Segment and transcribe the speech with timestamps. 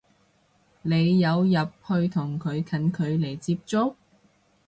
[0.81, 3.93] 你有入去同佢近距離接觸？